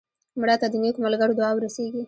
مړه 0.41 0.55
ته 0.61 0.67
د 0.71 0.75
نیکو 0.83 0.99
ملګرو 1.05 1.37
دعا 1.39 1.51
ورسېږي 1.53 1.99